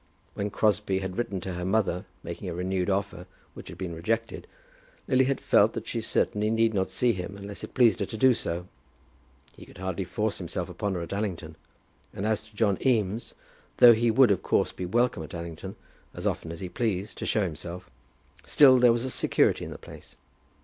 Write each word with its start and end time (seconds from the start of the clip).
When 0.33 0.49
Crosbie 0.49 0.97
had 0.97 1.15
written 1.15 1.39
to 1.41 1.53
her 1.53 1.63
mother, 1.63 2.05
making 2.23 2.49
a 2.49 2.55
renewed 2.55 2.89
offer 2.89 3.27
which 3.53 3.67
had 3.69 3.77
been 3.77 3.93
rejected, 3.93 4.47
Lily 5.07 5.25
had 5.25 5.39
felt 5.39 5.73
that 5.73 5.85
she 5.87 6.01
certainly 6.01 6.49
need 6.49 6.73
not 6.73 6.89
see 6.89 7.13
him 7.13 7.37
unless 7.37 7.63
it 7.63 7.75
pleased 7.75 7.99
her 7.99 8.07
to 8.07 8.17
do 8.17 8.33
so. 8.33 8.65
He 9.55 9.63
could 9.63 9.77
hardly 9.77 10.03
force 10.05 10.39
himself 10.39 10.69
upon 10.69 10.95
her 10.95 11.01
at 11.01 11.13
Allington. 11.13 11.55
And 12.15 12.25
as 12.25 12.41
to 12.45 12.55
John 12.55 12.79
Eames, 12.83 13.35
though 13.77 13.93
he 13.93 14.09
would, 14.09 14.31
of 14.31 14.41
course, 14.41 14.71
be 14.71 14.87
welcome 14.87 15.21
at 15.21 15.35
Allington 15.35 15.75
as 16.15 16.25
often 16.25 16.51
as 16.51 16.61
he 16.61 16.67
pleased 16.67 17.19
to 17.19 17.27
show 17.27 17.43
himself, 17.43 17.87
still 18.43 18.79
there 18.79 18.91
was 18.91 19.05
a 19.05 19.11
security 19.11 19.63
in 19.65 19.69
the 19.69 19.77
place. 19.77 20.15